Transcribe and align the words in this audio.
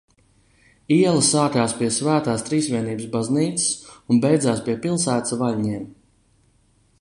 Iela 0.93 1.25
sākās 1.27 1.75
pie 1.81 1.89
Svētās 1.97 2.45
Trīsvienības 2.47 3.05
baznīcas 3.17 3.67
un 4.15 4.23
beidzās 4.25 4.65
pie 4.71 4.77
pilsētas 4.87 5.37
vaļņiem. 5.45 5.87